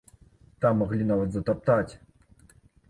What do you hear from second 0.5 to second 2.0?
Там маглі нават затаптаць.